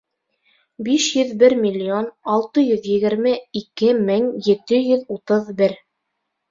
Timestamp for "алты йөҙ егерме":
2.37-3.37